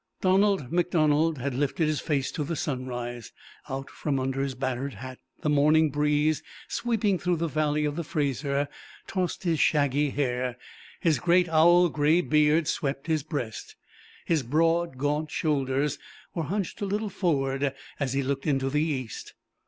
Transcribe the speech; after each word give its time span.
Donald 0.19 0.71
MacDonald 0.71 1.37
had 1.37 1.53
lifted 1.53 1.87
his 1.87 1.99
face 1.99 2.31
to 2.31 2.43
the 2.43 2.55
sunrise; 2.55 3.31
out 3.69 3.91
from 3.91 4.19
under 4.19 4.41
his 4.41 4.55
battered 4.55 4.95
hat 4.95 5.19
the 5.43 5.47
morning 5.49 5.91
breeze 5.91 6.41
sweeping 6.67 7.19
through 7.19 7.35
the 7.35 7.47
valley 7.47 7.85
of 7.85 7.95
the 7.95 8.03
Frazer 8.03 8.67
tossed 9.05 9.43
his 9.43 9.59
shaggy 9.59 10.09
hair; 10.09 10.57
his 11.01 11.19
great 11.19 11.47
owl 11.49 11.87
gray 11.87 12.19
beard 12.19 12.67
swept 12.67 13.05
his 13.05 13.21
breast; 13.21 13.75
his 14.25 14.41
broad, 14.41 14.97
gaunt 14.97 15.29
shoulders 15.29 15.99
were 16.33 16.45
hunched 16.45 16.81
a 16.81 16.85
little 16.87 17.09
forward 17.11 17.71
as 17.99 18.13
he 18.13 18.23
looked 18.23 18.47
into 18.47 18.71
the 18.71 18.81
east. 18.81 19.35